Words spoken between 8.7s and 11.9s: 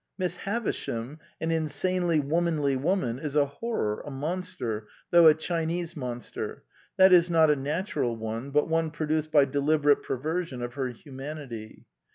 produced by deliberate perversion of her humanity.